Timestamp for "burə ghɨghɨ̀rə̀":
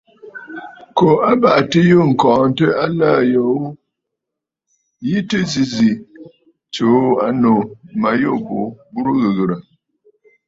8.91-9.59